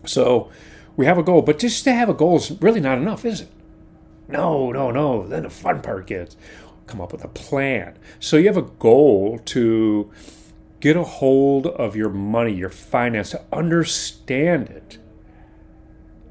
So 0.05 0.51
we 0.95 1.05
have 1.05 1.17
a 1.17 1.23
goal, 1.23 1.41
but 1.41 1.59
just 1.59 1.83
to 1.85 1.93
have 1.93 2.09
a 2.09 2.13
goal 2.13 2.37
is 2.37 2.51
really 2.61 2.81
not 2.81 2.97
enough, 2.97 3.25
is 3.25 3.41
it? 3.41 3.49
No, 4.27 4.71
no, 4.71 4.91
no. 4.91 5.27
Then 5.27 5.43
the 5.43 5.49
fun 5.49 5.81
part 5.81 6.07
gets 6.07 6.35
come 6.87 7.01
up 7.01 7.11
with 7.11 7.23
a 7.23 7.29
plan. 7.29 7.97
So 8.19 8.37
you 8.37 8.47
have 8.47 8.57
a 8.57 8.61
goal 8.61 9.39
to 9.45 10.11
get 10.79 10.97
a 10.97 11.03
hold 11.03 11.67
of 11.67 11.95
your 11.95 12.09
money, 12.09 12.53
your 12.53 12.69
finance, 12.69 13.31
to 13.31 13.41
understand 13.51 14.69
it. 14.69 14.97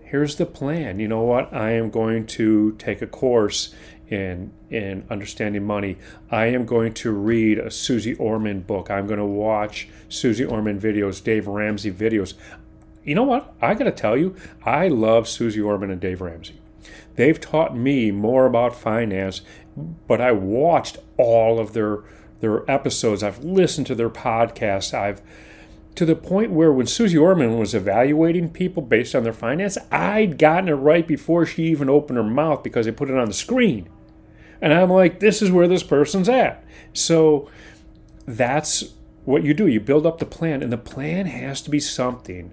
here's 0.02 0.36
the 0.36 0.44
plan. 0.46 0.98
You 1.00 1.08
know 1.08 1.22
what? 1.22 1.52
I 1.54 1.70
am 1.70 1.88
going 1.90 2.26
to 2.26 2.72
take 2.72 3.00
a 3.00 3.06
course 3.06 3.74
in 4.08 4.52
in 4.68 5.04
understanding 5.08 5.64
money. 5.64 5.96
I 6.30 6.46
am 6.46 6.66
going 6.66 6.92
to 6.94 7.10
read 7.12 7.58
a 7.58 7.70
Susie 7.70 8.14
Orman 8.16 8.60
book. 8.60 8.90
I'm 8.90 9.06
going 9.06 9.18
to 9.18 9.24
watch 9.24 9.88
Susie 10.10 10.44
Orman 10.44 10.78
videos, 10.78 11.22
Dave 11.24 11.46
Ramsey 11.46 11.90
videos. 11.90 12.34
You 13.04 13.14
know 13.14 13.24
what? 13.24 13.54
I 13.60 13.74
got 13.74 13.84
to 13.84 13.90
tell 13.90 14.16
you, 14.16 14.36
I 14.64 14.88
love 14.88 15.28
Susie 15.28 15.60
Orman 15.62 15.90
and 15.90 16.00
Dave 16.00 16.20
Ramsey. 16.20 16.61
They've 17.16 17.40
taught 17.40 17.76
me 17.76 18.10
more 18.10 18.46
about 18.46 18.74
finance, 18.74 19.42
but 19.76 20.20
I 20.20 20.32
watched 20.32 20.98
all 21.16 21.58
of 21.58 21.72
their 21.72 22.00
their 22.40 22.68
episodes. 22.68 23.22
I've 23.22 23.44
listened 23.44 23.86
to 23.86 23.94
their 23.94 24.10
podcasts. 24.10 24.92
I've 24.92 25.22
to 25.94 26.04
the 26.04 26.16
point 26.16 26.50
where 26.50 26.72
when 26.72 26.86
Susie 26.86 27.18
Orman 27.18 27.58
was 27.58 27.74
evaluating 27.74 28.50
people 28.50 28.82
based 28.82 29.14
on 29.14 29.24
their 29.24 29.32
finance, 29.32 29.76
I'd 29.90 30.38
gotten 30.38 30.68
it 30.68 30.72
right 30.72 31.06
before 31.06 31.44
she 31.46 31.64
even 31.64 31.90
opened 31.90 32.16
her 32.16 32.24
mouth 32.24 32.62
because 32.62 32.86
they 32.86 32.92
put 32.92 33.10
it 33.10 33.16
on 33.16 33.28
the 33.28 33.34
screen. 33.34 33.88
And 34.60 34.72
I'm 34.72 34.90
like, 34.90 35.20
this 35.20 35.42
is 35.42 35.50
where 35.50 35.68
this 35.68 35.82
person's 35.82 36.28
at. 36.28 36.64
So 36.94 37.50
that's 38.26 38.94
what 39.24 39.42
you 39.44 39.54
do. 39.54 39.66
You 39.66 39.80
build 39.80 40.06
up 40.06 40.18
the 40.18 40.26
plan, 40.26 40.62
and 40.62 40.72
the 40.72 40.78
plan 40.78 41.26
has 41.26 41.60
to 41.62 41.70
be 41.70 41.80
something 41.80 42.52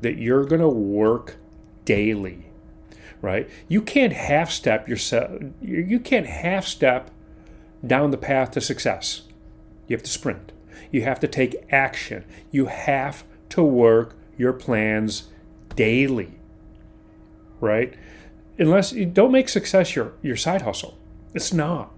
that 0.00 0.18
you're 0.18 0.44
going 0.44 0.60
to 0.60 0.68
work 0.68 1.36
daily, 1.84 2.46
right? 3.22 3.48
You 3.68 3.80
can't 3.80 4.12
half 4.12 4.50
step 4.50 4.86
yourself. 4.88 5.40
You 5.62 5.98
can't 5.98 6.26
half 6.26 6.66
step 6.66 7.10
down 7.86 8.10
the 8.10 8.18
path 8.18 8.50
to 8.50 8.60
success. 8.60 9.22
You 9.86 9.96
have 9.96 10.02
to 10.02 10.10
sprint. 10.10 10.52
You 10.90 11.02
have 11.02 11.20
to 11.20 11.28
take 11.28 11.64
action. 11.70 12.24
You 12.50 12.66
have 12.66 13.24
to 13.50 13.62
work 13.62 14.16
your 14.36 14.52
plans 14.52 15.28
daily, 15.74 16.38
right? 17.60 17.94
Unless 18.58 18.92
you 18.92 19.06
don't 19.06 19.32
make 19.32 19.48
success 19.48 19.96
your, 19.96 20.12
your 20.20 20.36
side 20.36 20.62
hustle. 20.62 20.98
It's 21.32 21.52
not. 21.52 21.90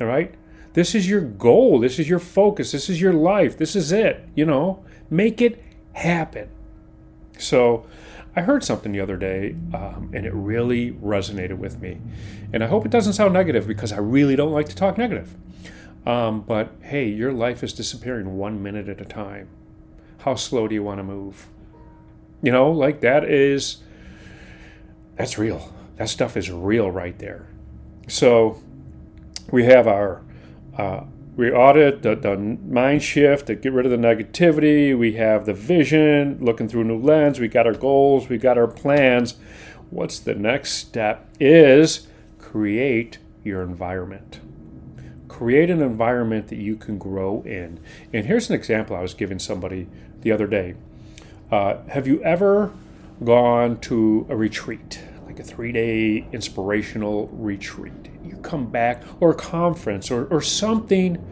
All 0.00 0.06
right? 0.06 0.34
This 0.72 0.94
is 0.94 1.08
your 1.08 1.20
goal. 1.20 1.80
This 1.80 1.98
is 1.98 2.08
your 2.08 2.18
focus. 2.18 2.72
This 2.72 2.90
is 2.90 3.00
your 3.00 3.12
life. 3.12 3.56
This 3.56 3.76
is 3.76 3.92
it. 3.92 4.28
You 4.34 4.44
know, 4.44 4.84
make 5.08 5.40
it 5.40 5.62
happen. 5.92 6.48
So, 7.38 7.86
I 8.36 8.42
heard 8.42 8.62
something 8.62 8.92
the 8.92 9.00
other 9.00 9.16
day 9.16 9.56
um, 9.72 10.10
and 10.12 10.26
it 10.26 10.34
really 10.34 10.92
resonated 10.92 11.56
with 11.56 11.80
me. 11.80 12.00
And 12.52 12.62
I 12.62 12.66
hope 12.66 12.84
it 12.84 12.90
doesn't 12.90 13.14
sound 13.14 13.32
negative 13.32 13.66
because 13.66 13.92
I 13.92 13.98
really 13.98 14.36
don't 14.36 14.52
like 14.52 14.68
to 14.68 14.76
talk 14.76 14.98
negative. 14.98 15.34
Um, 16.04 16.42
but 16.42 16.70
hey, 16.82 17.08
your 17.08 17.32
life 17.32 17.64
is 17.64 17.72
disappearing 17.72 18.36
one 18.36 18.62
minute 18.62 18.88
at 18.90 19.00
a 19.00 19.06
time. 19.06 19.48
How 20.18 20.34
slow 20.34 20.68
do 20.68 20.74
you 20.74 20.82
want 20.82 20.98
to 20.98 21.02
move? 21.02 21.48
You 22.42 22.52
know, 22.52 22.70
like 22.70 23.00
that 23.00 23.24
is, 23.24 23.78
that's 25.16 25.38
real. 25.38 25.72
That 25.96 26.10
stuff 26.10 26.36
is 26.36 26.50
real 26.50 26.90
right 26.90 27.18
there. 27.18 27.48
So 28.06 28.62
we 29.50 29.64
have 29.64 29.88
our, 29.88 30.22
uh, 30.76 31.04
we 31.36 31.50
audit 31.50 32.02
the, 32.02 32.14
the 32.14 32.36
mind 32.36 33.02
shift 33.02 33.46
to 33.46 33.54
get 33.54 33.72
rid 33.72 33.86
of 33.86 33.92
the 33.92 33.98
negativity. 33.98 34.96
We 34.96 35.12
have 35.12 35.46
the 35.46 35.52
vision, 35.52 36.38
looking 36.40 36.68
through 36.68 36.82
a 36.82 36.84
new 36.84 36.98
lens. 36.98 37.38
We 37.38 37.48
got 37.48 37.66
our 37.66 37.74
goals. 37.74 38.28
We 38.28 38.38
got 38.38 38.58
our 38.58 38.66
plans. 38.66 39.34
What's 39.90 40.18
the 40.18 40.34
next 40.34 40.72
step? 40.72 41.28
Is 41.38 42.06
create 42.38 43.18
your 43.44 43.62
environment. 43.62 44.40
Create 45.28 45.68
an 45.68 45.82
environment 45.82 46.48
that 46.48 46.56
you 46.56 46.76
can 46.76 46.96
grow 46.98 47.42
in. 47.42 47.80
And 48.12 48.26
here's 48.26 48.48
an 48.48 48.56
example 48.56 48.96
I 48.96 49.02
was 49.02 49.12
giving 49.12 49.38
somebody 49.38 49.88
the 50.22 50.32
other 50.32 50.46
day. 50.46 50.74
Uh, 51.50 51.82
have 51.88 52.06
you 52.06 52.22
ever 52.22 52.72
gone 53.22 53.78
to 53.80 54.26
a 54.30 54.36
retreat? 54.36 55.00
like 55.36 55.46
a 55.46 55.48
three 55.48 55.72
day 55.72 56.26
inspirational 56.32 57.28
retreat. 57.32 58.15
Come 58.42 58.66
back, 58.66 59.02
or 59.20 59.30
a 59.30 59.34
conference, 59.34 60.10
or, 60.10 60.26
or 60.26 60.40
something 60.40 61.24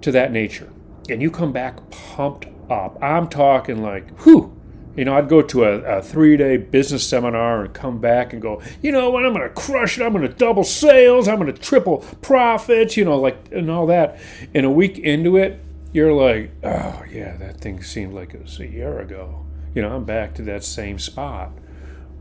to 0.00 0.12
that 0.12 0.32
nature, 0.32 0.70
and 1.08 1.22
you 1.22 1.30
come 1.30 1.52
back 1.52 1.90
pumped 1.90 2.46
up. 2.70 2.98
I'm 3.02 3.28
talking 3.28 3.82
like, 3.82 4.18
whew, 4.20 4.54
you 4.96 5.04
know, 5.04 5.16
I'd 5.16 5.28
go 5.28 5.42
to 5.42 5.64
a, 5.64 5.98
a 5.98 6.02
three 6.02 6.36
day 6.36 6.56
business 6.56 7.06
seminar 7.06 7.64
and 7.64 7.74
come 7.74 8.00
back 8.00 8.32
and 8.32 8.40
go, 8.40 8.62
you 8.80 8.92
know 8.92 9.10
what, 9.10 9.26
I'm 9.26 9.32
going 9.32 9.48
to 9.48 9.54
crush 9.54 9.98
it. 9.98 10.04
I'm 10.04 10.12
going 10.12 10.26
to 10.26 10.32
double 10.32 10.64
sales. 10.64 11.26
I'm 11.26 11.40
going 11.40 11.52
to 11.52 11.60
triple 11.60 11.98
profits, 12.22 12.96
you 12.96 13.04
know, 13.04 13.18
like, 13.18 13.36
and 13.50 13.70
all 13.70 13.86
that. 13.88 14.18
And 14.54 14.64
a 14.64 14.70
week 14.70 14.98
into 14.98 15.36
it, 15.36 15.60
you're 15.92 16.12
like, 16.12 16.52
oh, 16.62 17.02
yeah, 17.10 17.36
that 17.38 17.60
thing 17.60 17.82
seemed 17.82 18.14
like 18.14 18.34
it 18.34 18.42
was 18.42 18.60
a 18.60 18.66
year 18.66 19.00
ago. 19.00 19.44
You 19.74 19.82
know, 19.82 19.94
I'm 19.94 20.04
back 20.04 20.34
to 20.34 20.42
that 20.42 20.62
same 20.62 20.98
spot. 20.98 21.50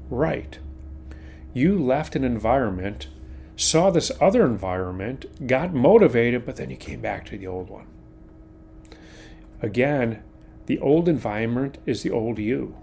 Right. 0.10 0.58
You 1.54 1.78
left 1.78 2.16
an 2.16 2.24
environment, 2.24 3.08
saw 3.56 3.90
this 3.90 4.12
other 4.20 4.46
environment, 4.46 5.48
got 5.48 5.74
motivated, 5.74 6.46
but 6.46 6.56
then 6.56 6.70
you 6.70 6.78
came 6.78 7.02
back 7.02 7.26
to 7.26 7.38
the 7.38 7.48
old 7.48 7.70
one. 7.70 7.88
Again, 9.62 10.24
the 10.66 10.80
old 10.80 11.08
environment 11.08 11.78
is 11.86 12.04
the 12.04 12.12
old 12.12 12.40
you. 12.40 12.76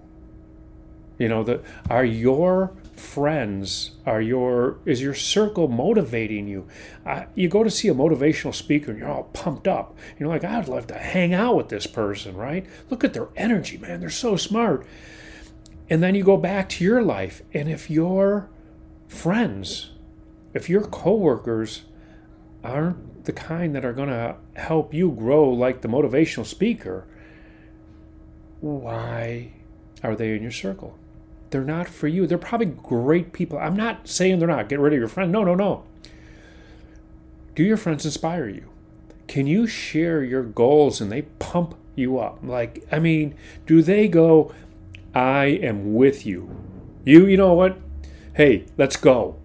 You 1.19 1.29
know, 1.29 1.43
the, 1.45 1.63
are 1.91 2.05
your 2.05 2.73
friends, 2.97 3.93
are 4.07 4.21
your 4.21 4.79
is 4.85 5.03
your 5.03 5.15
circle 5.15 5.69
motivating 5.69 6.49
you? 6.49 6.67
Uh, 7.05 7.25
you 7.35 7.49
go 7.49 7.63
to 7.63 7.71
see 7.71 7.89
a 7.89 7.95
motivational 7.95 8.55
speaker 8.55 8.91
and 8.91 9.01
you're 9.01 9.11
all 9.11 9.25
pumped 9.25 9.69
up. 9.69 9.97
You're 10.19 10.29
like, 10.29 10.45
I'd 10.45 10.69
love 10.69 10.87
to 10.89 10.95
hang 10.99 11.35
out 11.35 11.57
with 11.57 11.69
this 11.69 11.87
person, 11.87 12.37
right? 12.37 12.67
Look 12.89 13.05
at 13.05 13.13
their 13.13 13.29
energy, 13.37 13.77
man. 13.77 14.01
They're 14.01 14.11
so 14.11 14.37
smart. 14.37 14.87
And 15.91 16.03
then 16.03 16.15
you 16.15 16.23
go 16.23 16.37
back 16.37 16.69
to 16.71 16.85
your 16.85 17.03
life, 17.03 17.43
and 17.53 17.69
if 17.69 17.91
your 17.91 18.49
friends, 19.09 19.91
if 20.55 20.69
your 20.69 20.83
coworkers 20.83 21.83
aren't 22.63 23.25
the 23.25 23.33
kind 23.33 23.75
that 23.75 23.85
are 23.85 23.93
going 23.93 24.09
to 24.09 24.37
help 24.55 24.93
you 24.93 25.11
grow 25.11 25.49
like 25.49 25.83
the 25.83 25.89
motivational 25.89 26.45
speaker, 26.45 27.07
why 28.61 29.53
are 30.03 30.15
they 30.15 30.35
in 30.35 30.43
your 30.43 30.51
circle? 30.51 30.97
They're 31.51 31.65
not 31.65 31.89
for 31.89 32.07
you. 32.07 32.27
They're 32.27 32.39
probably 32.39 32.67
great 32.67 33.33
people. 33.33 33.59
I'm 33.59 33.77
not 33.77 34.09
saying 34.09 34.39
they're 34.39 34.49
not. 34.49 34.69
Get 34.69 34.79
rid 34.79 34.93
of 34.93 34.99
your 34.99 35.09
friend. 35.09 35.33
No, 35.33 35.43
no, 35.43 35.55
no. 35.55 35.85
Do 37.55 37.65
your 37.65 37.77
friends 37.77 38.05
inspire 38.05 38.49
you? 38.49 38.71
Can 39.27 39.47
you 39.47 39.67
share 39.67 40.23
your 40.23 40.43
goals 40.43 41.01
and 41.01 41.11
they 41.11 41.23
pump 41.23 41.75
you 41.95 42.19
up? 42.19 42.39
Like, 42.43 42.87
I 42.91 42.99
mean, 42.99 43.35
do 43.67 43.83
they 43.83 44.09
go, 44.09 44.53
I 45.15 45.47
am 45.47 45.95
with 45.95 46.25
you. 46.25 46.57
You, 47.05 47.27
you 47.27 47.37
know 47.37 47.55
what? 47.55 47.79
Hey, 48.35 48.67
let's 48.77 48.97
go. 48.97 49.37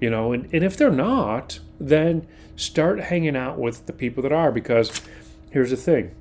You 0.00 0.10
know, 0.10 0.32
and, 0.32 0.48
and 0.52 0.62
if 0.62 0.76
they're 0.76 0.90
not, 0.90 1.60
then 1.80 2.26
start 2.54 3.00
hanging 3.00 3.36
out 3.36 3.58
with 3.58 3.86
the 3.86 3.92
people 3.92 4.22
that 4.22 4.32
are 4.32 4.52
because 4.52 5.00
here's 5.50 5.70
the 5.70 5.76
thing 5.76 6.14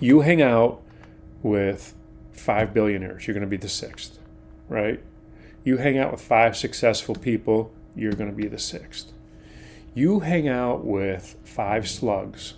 you 0.00 0.20
hang 0.20 0.42
out 0.42 0.82
with 1.42 1.94
five 2.32 2.72
billionaires, 2.72 3.26
you're 3.26 3.34
going 3.34 3.42
to 3.42 3.48
be 3.48 3.56
the 3.56 3.68
sixth, 3.68 4.18
right? 4.68 5.02
You 5.64 5.78
hang 5.78 5.98
out 5.98 6.12
with 6.12 6.20
five 6.20 6.56
successful 6.56 7.14
people, 7.14 7.72
you're 7.94 8.12
going 8.12 8.30
to 8.30 8.36
be 8.36 8.48
the 8.48 8.58
sixth. 8.58 9.12
You 9.94 10.20
hang 10.20 10.48
out 10.48 10.84
with 10.84 11.36
five 11.44 11.88
slugs, 11.88 12.54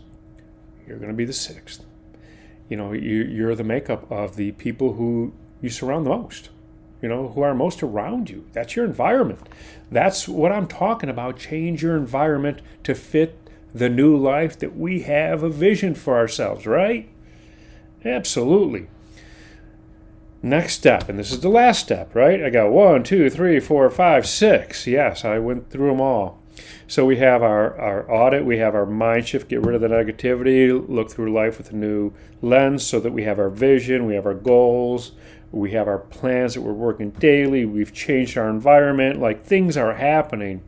you're 0.87 0.99
going 0.99 1.10
to 1.10 1.16
be 1.16 1.25
the 1.25 1.32
sixth 1.32 1.84
you 2.70 2.76
know 2.76 2.92
you, 2.92 3.25
you're 3.25 3.54
the 3.54 3.64
makeup 3.64 4.10
of 4.10 4.37
the 4.37 4.52
people 4.52 4.94
who 4.94 5.34
you 5.60 5.68
surround 5.68 6.06
the 6.06 6.10
most 6.10 6.49
you 7.02 7.09
know 7.09 7.28
who 7.28 7.42
are 7.42 7.54
most 7.54 7.83
around 7.83 8.30
you. 8.30 8.47
That's 8.52 8.76
your 8.76 8.85
environment. 8.85 9.49
That's 9.90 10.28
what 10.28 10.52
i'm 10.52 10.66
talking 10.66 11.09
about. 11.09 11.38
Change 11.38 11.83
your 11.83 11.97
environment 11.97 12.61
to 12.85 12.95
fit 12.95 13.37
the 13.75 13.88
new 13.88 14.16
life 14.16 14.59
that 14.59 14.76
we 14.76 15.02
have 15.02 15.42
a 15.42 15.49
vision 15.50 15.95
for 15.95 16.16
ourselves 16.16 16.66
right? 16.66 17.09
Absolutely. 18.04 18.88
Next 20.42 20.75
step 20.75 21.09
and 21.09 21.19
this 21.19 21.30
is 21.30 21.40
the 21.40 21.49
last 21.49 21.80
step 21.80 22.14
right? 22.14 22.42
I 22.42 22.50
got 22.50 22.71
one 22.71 23.02
two 23.02 23.30
three 23.30 23.61
four 23.61 23.88
five 23.90 24.26
six. 24.26 24.87
Yes 24.87 25.25
i 25.25 25.38
went 25.38 25.71
through 25.71 25.88
them 25.88 26.00
all. 26.00 26.40
So 26.87 27.07
we 27.07 27.16
have 27.19 27.42
our, 27.42 27.78
our 27.78 28.11
audit, 28.11 28.45
we 28.45 28.59
have 28.59 28.75
our 28.75 28.87
mind 28.87 29.28
shift, 29.28 29.49
get 29.49 29.64
rid 29.64 29.75
of 29.75 29.80
the 29.80 29.88
negativity, 29.88 30.87
look 30.88 31.11
through 31.11 31.33
life 31.33 31.59
with 31.59 31.71
a 31.71 31.76
new 31.76 32.12
lens 32.42 32.85
so 32.85 33.00
that 33.00 33.12
we 33.12 33.23
have 33.25 33.38
our 33.38 33.50
vision, 33.50 34.07
we 34.07 34.14
have 34.14 34.26
our 34.26 34.35
goals, 34.35 35.12
we 35.52 35.73
have 35.73 35.88
our 35.88 35.99
plans 35.99 36.54
that 36.54 36.62
we're 36.62 36.73
working 36.73 37.11
daily, 37.11 37.64
we've 37.64 37.92
changed 37.92 38.38
our 38.38 38.49
environment, 38.49 39.21
like 39.21 39.42
things 39.42 39.76
are 39.76 39.95
happening. 39.95 40.62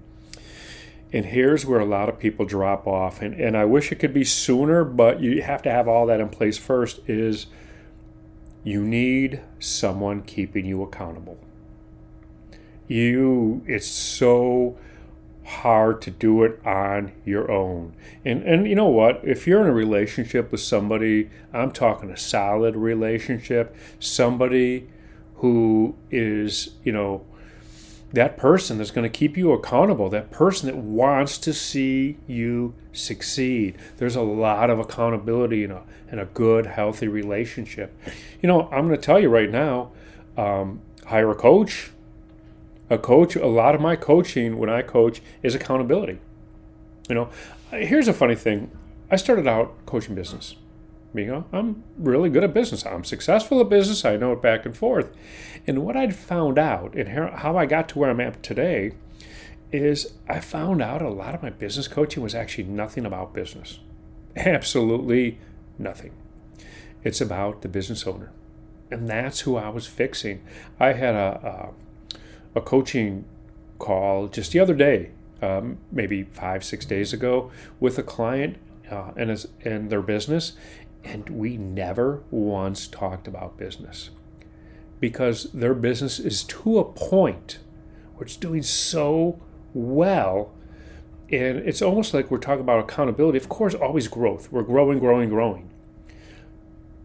And 1.12 1.26
here's 1.26 1.66
where 1.66 1.80
a 1.80 1.84
lot 1.84 2.08
of 2.08 2.18
people 2.18 2.46
drop 2.46 2.86
off. 2.86 3.20
And, 3.20 3.34
and 3.34 3.56
I 3.56 3.64
wish 3.66 3.92
it 3.92 3.96
could 3.96 4.14
be 4.14 4.24
sooner, 4.24 4.82
but 4.82 5.20
you 5.20 5.42
have 5.42 5.62
to 5.62 5.70
have 5.70 5.86
all 5.86 6.06
that 6.06 6.20
in 6.20 6.30
place 6.30 6.56
first 6.56 7.00
is 7.06 7.46
you 8.64 8.82
need 8.82 9.40
someone 9.58 10.22
keeping 10.22 10.64
you 10.64 10.82
accountable. 10.82 11.38
You 12.88 13.62
it's 13.66 13.86
so 13.86 14.78
hard 15.44 16.00
to 16.02 16.10
do 16.10 16.44
it 16.44 16.60
on 16.64 17.12
your 17.24 17.50
own. 17.50 17.94
And 18.24 18.42
and 18.44 18.68
you 18.68 18.74
know 18.74 18.88
what? 18.88 19.20
If 19.24 19.46
you're 19.46 19.60
in 19.60 19.66
a 19.66 19.72
relationship 19.72 20.52
with 20.52 20.60
somebody, 20.60 21.30
I'm 21.52 21.72
talking 21.72 22.10
a 22.10 22.16
solid 22.16 22.76
relationship, 22.76 23.74
somebody 23.98 24.88
who 25.36 25.96
is, 26.10 26.70
you 26.84 26.92
know, 26.92 27.26
that 28.12 28.36
person 28.36 28.78
that's 28.78 28.90
going 28.90 29.10
to 29.10 29.18
keep 29.18 29.36
you 29.36 29.52
accountable, 29.52 30.08
that 30.10 30.30
person 30.30 30.66
that 30.66 30.76
wants 30.76 31.38
to 31.38 31.52
see 31.52 32.18
you 32.26 32.74
succeed. 32.92 33.76
There's 33.96 34.14
a 34.14 34.22
lot 34.22 34.70
of 34.70 34.78
accountability 34.78 35.64
in 35.64 35.70
a, 35.70 35.82
in 36.10 36.18
a 36.18 36.26
good, 36.26 36.66
healthy 36.66 37.08
relationship. 37.08 37.98
You 38.40 38.48
know, 38.48 38.68
I'm 38.70 38.86
going 38.86 39.00
to 39.00 39.04
tell 39.04 39.18
you 39.18 39.30
right 39.30 39.50
now 39.50 39.90
um, 40.36 40.80
hire 41.06 41.30
a 41.30 41.34
coach. 41.34 41.90
A 42.92 42.98
coach, 42.98 43.36
a 43.36 43.46
lot 43.46 43.74
of 43.74 43.80
my 43.80 43.96
coaching 43.96 44.58
when 44.58 44.68
I 44.68 44.82
coach 44.82 45.22
is 45.42 45.54
accountability. 45.54 46.18
You 47.08 47.14
know, 47.14 47.30
here's 47.70 48.06
a 48.06 48.12
funny 48.12 48.34
thing 48.34 48.70
I 49.10 49.16
started 49.16 49.46
out 49.46 49.74
coaching 49.86 50.14
business. 50.14 50.56
You 51.14 51.26
know, 51.26 51.44
I'm 51.54 51.84
really 51.96 52.28
good 52.28 52.44
at 52.44 52.52
business. 52.52 52.84
I'm 52.84 53.04
successful 53.04 53.62
at 53.62 53.70
business. 53.70 54.04
I 54.04 54.16
know 54.16 54.32
it 54.32 54.42
back 54.42 54.66
and 54.66 54.76
forth. 54.76 55.10
And 55.66 55.84
what 55.84 55.96
I'd 55.96 56.14
found 56.14 56.58
out 56.58 56.94
and 56.94 57.08
how 57.08 57.56
I 57.56 57.64
got 57.64 57.88
to 57.90 57.98
where 57.98 58.10
I'm 58.10 58.20
at 58.20 58.42
today 58.42 58.92
is 59.72 60.12
I 60.28 60.40
found 60.40 60.82
out 60.82 61.00
a 61.00 61.08
lot 61.08 61.34
of 61.34 61.42
my 61.42 61.48
business 61.48 61.88
coaching 61.88 62.22
was 62.22 62.34
actually 62.34 62.64
nothing 62.64 63.06
about 63.06 63.32
business. 63.32 63.80
Absolutely 64.36 65.38
nothing. 65.78 66.12
It's 67.04 67.22
about 67.22 67.62
the 67.62 67.68
business 67.68 68.06
owner. 68.06 68.32
And 68.90 69.08
that's 69.08 69.40
who 69.40 69.56
I 69.56 69.70
was 69.70 69.86
fixing. 69.86 70.42
I 70.78 70.92
had 70.92 71.14
a, 71.14 71.72
a, 71.72 71.81
a 72.54 72.60
coaching 72.60 73.24
call 73.78 74.28
just 74.28 74.52
the 74.52 74.60
other 74.60 74.74
day, 74.74 75.10
um, 75.40 75.78
maybe 75.90 76.22
five, 76.24 76.64
six 76.64 76.84
days 76.84 77.12
ago, 77.12 77.50
with 77.80 77.98
a 77.98 78.02
client 78.02 78.56
uh, 78.90 79.10
and, 79.16 79.30
his, 79.30 79.48
and 79.64 79.90
their 79.90 80.02
business. 80.02 80.52
And 81.04 81.28
we 81.30 81.56
never 81.56 82.22
once 82.30 82.86
talked 82.86 83.26
about 83.26 83.56
business 83.56 84.10
because 85.00 85.50
their 85.52 85.74
business 85.74 86.20
is 86.20 86.44
to 86.44 86.78
a 86.78 86.84
point 86.84 87.58
where 88.14 88.24
it's 88.24 88.36
doing 88.36 88.62
so 88.62 89.40
well. 89.74 90.52
And 91.28 91.58
it's 91.58 91.82
almost 91.82 92.14
like 92.14 92.30
we're 92.30 92.38
talking 92.38 92.60
about 92.60 92.78
accountability. 92.78 93.38
Of 93.38 93.48
course, 93.48 93.74
always 93.74 94.06
growth. 94.06 94.52
We're 94.52 94.62
growing, 94.62 95.00
growing, 95.00 95.28
growing. 95.28 95.70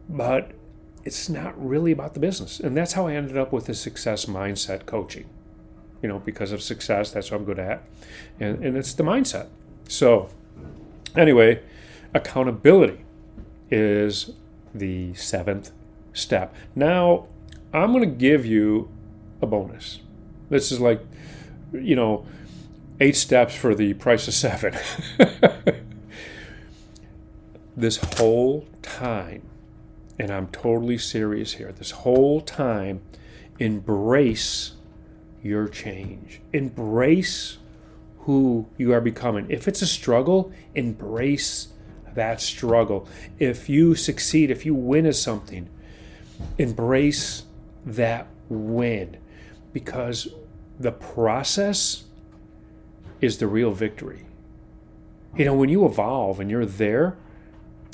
But 0.08 0.52
it's 1.04 1.28
not 1.28 1.56
really 1.58 1.92
about 1.92 2.14
the 2.14 2.20
business. 2.20 2.60
And 2.60 2.78
that's 2.78 2.94
how 2.94 3.08
I 3.08 3.16
ended 3.16 3.38
up 3.38 3.52
with 3.52 3.66
the 3.66 3.74
success 3.74 4.26
mindset 4.26 4.86
coaching. 4.86 5.26
You 6.02 6.10
know, 6.10 6.20
because 6.20 6.52
of 6.52 6.62
success, 6.62 7.12
that's 7.12 7.32
what 7.32 7.40
I'm 7.40 7.46
good 7.46 7.60
at. 7.60 7.84
And, 8.40 8.64
and 8.64 8.78
it's 8.78 8.94
the 8.94 9.04
mindset. 9.04 9.48
So, 9.88 10.30
anyway, 11.16 11.62
accountability 12.14 13.04
is 13.72 14.32
the 14.74 15.14
seventh 15.16 15.72
step. 16.14 16.54
Now, 16.76 17.28
I'm 17.74 17.92
going 17.92 18.08
to 18.08 18.16
give 18.16 18.46
you 18.46 18.90
a 19.42 19.48
bonus. 19.48 20.02
This 20.50 20.72
is 20.72 20.80
like, 20.80 21.02
you 21.74 21.96
know, 21.96 22.26
eight 23.00 23.16
steps 23.16 23.56
for 23.56 23.76
the 23.76 23.94
price 23.96 24.28
of 24.28 24.34
seven. 24.34 24.76
this 27.78 27.98
whole 28.18 28.66
time, 28.82 29.44
and 30.18 30.32
I'm 30.32 30.48
totally 30.48 30.98
serious 30.98 31.54
here, 31.54 31.72
this 31.72 31.92
whole 31.92 32.42
time, 32.42 33.02
embrace 33.60 34.74
your 35.48 35.68
change. 35.68 36.42
Embrace 36.54 37.58
who 38.20 38.68
you 38.78 38.94
are 38.94 39.02
becoming. 39.02 39.48
If 39.50 39.68
it's 39.68 39.82
a 39.82 39.88
struggle, 39.88 40.52
embrace 40.76 41.70
that 42.14 42.42
struggle. 42.42 43.08
If 43.40 43.70
you 43.70 43.96
succeed, 43.96 44.52
if 44.52 44.66
you 44.66 44.76
win 44.76 45.06
at 45.06 45.16
something, 45.16 45.70
embrace 46.58 47.44
that 47.86 48.28
win 48.50 49.18
because 49.72 50.28
the 50.80 50.92
process 50.92 52.04
is 53.22 53.38
the 53.38 53.48
real 53.48 53.72
victory. 53.72 54.26
You 55.36 55.46
know, 55.46 55.56
when 55.56 55.70
you 55.70 55.86
evolve 55.86 56.40
and 56.40 56.50
you're 56.50 56.66
there, 56.66 57.16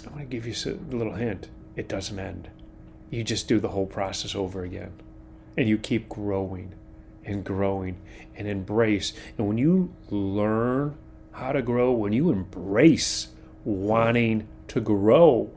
I'm 0.06 0.14
going 0.14 0.28
to 0.28 0.30
give 0.30 0.48
you 0.48 0.54
a 0.72 0.96
little 0.96 1.14
hint. 1.14 1.50
It 1.76 1.88
doesn't 1.88 2.18
end. 2.18 2.50
You 3.10 3.24
just 3.24 3.48
do 3.48 3.60
the 3.60 3.70
whole 3.70 3.86
process 3.86 4.36
over 4.36 4.64
again. 4.64 4.94
And 5.56 5.70
you 5.70 5.78
keep 5.78 6.10
growing 6.10 6.74
and 7.26 7.44
growing 7.44 7.98
and 8.36 8.48
embrace. 8.48 9.14
And 9.38 9.48
when 9.48 9.58
you 9.58 9.94
learn 10.10 10.98
how 11.32 11.52
to 11.52 11.62
grow, 11.62 11.92
when 11.92 12.14
you 12.14 12.32
embrace 12.32 13.30
wanting 13.66 14.48
to 14.68 14.82
grow. 14.82 15.52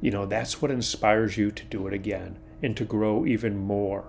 You 0.00 0.10
know, 0.10 0.26
that's 0.26 0.60
what 0.60 0.70
inspires 0.70 1.36
you 1.36 1.50
to 1.50 1.64
do 1.64 1.86
it 1.86 1.94
again 1.94 2.38
and 2.62 2.76
to 2.76 2.84
grow 2.84 3.26
even 3.26 3.56
more 3.56 4.04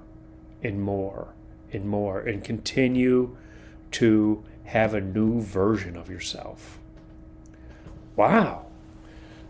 and 0.63 0.81
more 0.81 1.33
and 1.71 1.85
more 1.87 2.19
and 2.19 2.43
continue 2.43 3.35
to 3.91 4.43
have 4.65 4.93
a 4.93 5.01
new 5.01 5.41
version 5.41 5.95
of 5.95 6.09
yourself. 6.09 6.79
Wow. 8.15 8.65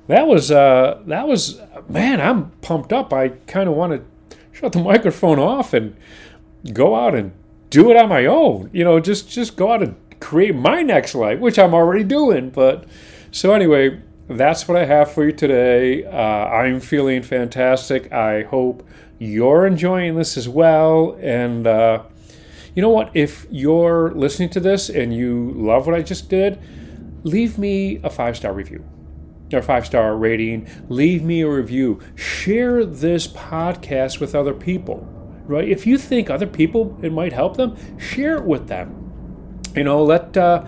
That 0.08 0.27
was 0.27 0.51
uh 0.51 1.01
that 1.06 1.27
was 1.27 1.60
man, 1.89 2.21
I'm 2.21 2.51
pumped 2.62 2.93
up. 2.93 3.12
I 3.12 3.30
kind 3.30 3.67
of 3.67 3.75
want 3.75 3.93
to 3.93 4.38
shut 4.51 4.73
the 4.73 4.80
microphone 4.80 5.39
off 5.39 5.73
and 5.73 5.95
go 6.74 6.96
out 6.96 7.15
and 7.15 7.32
do 7.70 7.91
it 7.91 7.98
on 7.98 8.10
my 8.10 8.26
own. 8.26 8.70
You 8.74 8.84
know, 8.84 9.00
just 9.00 9.30
just 9.30 9.56
go 9.56 9.72
out 9.72 9.84
and 9.84 9.96
create 10.20 10.56
my 10.56 10.82
next 10.82 11.15
life, 11.15 11.39
which 11.39 11.60
I'm 11.60 11.74
already 11.74 12.04
doing. 12.04 12.50
But 12.50 12.86
so 13.32 13.54
anyway, 13.54 14.02
that's 14.28 14.67
what 14.67 14.78
I 14.78 14.86
have 14.86 15.12
for 15.12 15.26
you 15.26 15.32
today. 15.32 16.06
Uh, 16.06 16.12
I'm 16.12 16.80
feeling 16.80 17.22
fantastic. 17.22 18.12
I 18.12 18.43
hope 18.43 18.88
you're 19.20 19.65
enjoying 19.65 20.15
this 20.15 20.38
as 20.38 20.48
well. 20.50 21.17
And 21.22 21.65
uh, 21.65 22.04
you 22.76 22.82
know 22.82 22.89
what? 22.89 23.12
If 23.13 23.46
you're 23.50 24.12
listening 24.12 24.50
to 24.52 24.60
this 24.60 24.89
and 24.89 25.15
you 25.15 25.52
love 25.56 25.88
what 25.88 25.96
I 25.96 26.02
just 26.02 26.30
did, 26.30 26.60
leave 27.24 27.58
me 27.58 28.00
a 28.04 28.10
five 28.10 28.38
star 28.38 28.54
review 28.54 28.84
or 29.54 29.62
five 29.62 29.86
star 29.86 30.15
rating. 30.15 30.67
Leave 30.89 31.24
me 31.24 31.41
a 31.41 31.50
review. 31.50 32.00
Share 32.15 32.86
this 32.86 33.28
podcast 33.28 34.20
with 34.20 34.36
other 34.36 34.54
people. 34.54 35.16
Right? 35.47 35.67
If 35.67 35.88
you 35.88 35.97
think 35.97 36.29
other 36.29 36.47
people 36.47 36.97
it 37.01 37.12
might 37.12 37.33
help 37.33 37.57
them, 37.57 37.75
share 37.97 38.36
it 38.36 38.43
with 38.43 38.67
them 38.67 39.07
you 39.77 39.83
know, 39.83 40.03
let 40.03 40.36
uh, 40.36 40.65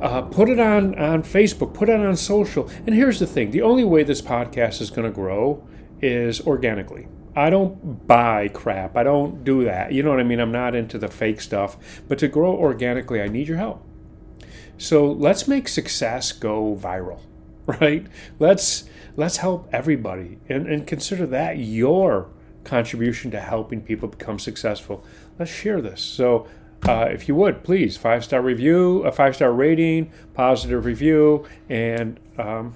uh, 0.00 0.22
put 0.22 0.48
it 0.50 0.60
on 0.60 0.98
on 0.98 1.22
Facebook, 1.22 1.72
put 1.72 1.88
it 1.88 1.98
on 1.98 2.16
social. 2.16 2.68
And 2.86 2.94
here's 2.94 3.18
the 3.18 3.26
thing: 3.26 3.50
the 3.50 3.62
only 3.62 3.84
way 3.84 4.02
this 4.02 4.20
podcast 4.20 4.80
is 4.80 4.90
going 4.90 5.06
to 5.06 5.14
grow 5.14 5.66
is 6.00 6.40
organically. 6.42 7.08
I 7.34 7.48
don't 7.48 8.06
buy 8.06 8.48
crap. 8.48 8.94
I 8.94 9.04
don't 9.04 9.42
do 9.42 9.64
that. 9.64 9.92
You 9.92 10.02
know 10.02 10.10
what 10.10 10.20
I 10.20 10.22
mean? 10.22 10.38
I'm 10.38 10.52
not 10.52 10.74
into 10.74 10.98
the 10.98 11.08
fake 11.08 11.40
stuff. 11.40 12.02
But 12.06 12.18
to 12.18 12.28
grow 12.28 12.54
organically, 12.54 13.22
I 13.22 13.28
need 13.28 13.48
your 13.48 13.56
help. 13.56 13.86
So 14.76 15.10
let's 15.10 15.48
make 15.48 15.66
success 15.66 16.32
go 16.32 16.76
viral, 16.76 17.20
right? 17.66 18.06
Let's 18.38 18.84
let's 19.16 19.38
help 19.38 19.68
everybody 19.72 20.38
and, 20.48 20.66
and 20.66 20.86
consider 20.86 21.26
that 21.26 21.58
your 21.58 22.30
contribution 22.64 23.30
to 23.30 23.40
helping 23.40 23.80
people 23.80 24.08
become 24.08 24.38
successful. 24.38 25.04
Let's 25.38 25.50
share 25.50 25.80
this. 25.80 26.00
So 26.00 26.46
uh, 26.88 27.08
if 27.10 27.28
you 27.28 27.34
would, 27.36 27.62
please, 27.62 27.96
five 27.96 28.24
star 28.24 28.42
review, 28.42 29.02
a 29.04 29.12
five 29.12 29.36
star 29.36 29.52
rating, 29.52 30.12
positive 30.34 30.84
review, 30.84 31.46
and 31.68 32.18
um, 32.38 32.74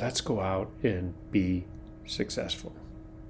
let's 0.00 0.20
go 0.20 0.40
out 0.40 0.70
and 0.82 1.14
be 1.30 1.64
successful. 2.06 2.74